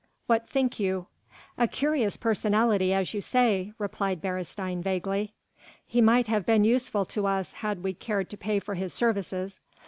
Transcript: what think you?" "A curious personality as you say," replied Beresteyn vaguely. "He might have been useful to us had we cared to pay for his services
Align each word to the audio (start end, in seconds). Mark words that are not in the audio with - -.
what 0.25 0.49
think 0.49 0.79
you?" 0.79 1.05
"A 1.59 1.67
curious 1.67 2.17
personality 2.17 2.91
as 2.91 3.13
you 3.13 3.21
say," 3.21 3.71
replied 3.77 4.19
Beresteyn 4.19 4.81
vaguely. 4.81 5.31
"He 5.85 6.01
might 6.01 6.25
have 6.27 6.43
been 6.43 6.63
useful 6.63 7.05
to 7.05 7.27
us 7.27 7.53
had 7.53 7.83
we 7.83 7.93
cared 7.93 8.27
to 8.31 8.37
pay 8.37 8.57
for 8.59 8.73
his 8.73 8.95
services 8.95 9.59